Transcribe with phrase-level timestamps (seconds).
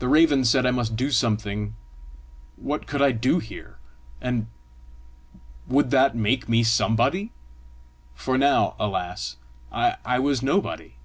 [0.00, 1.76] The raven said I must do something:
[2.56, 3.78] what could I do here?
[4.20, 4.48] And
[5.68, 7.30] would that make me somebody?
[8.12, 9.36] for now, alas,
[9.70, 10.96] I was nobody!